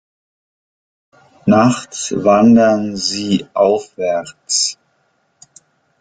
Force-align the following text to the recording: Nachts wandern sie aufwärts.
Nachts 1.45 2.11
wandern 2.23 2.95
sie 2.95 3.45
aufwärts. 3.53 4.79